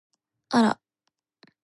[0.49, 0.79] あら！